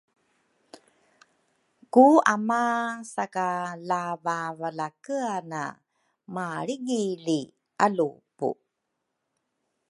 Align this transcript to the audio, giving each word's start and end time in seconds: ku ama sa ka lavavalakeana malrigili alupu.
ku 1.93 2.05
ama 2.33 2.63
sa 3.13 3.25
ka 3.35 3.49
lavavalakeana 3.89 5.63
malrigili 6.35 7.39
alupu. 7.85 8.49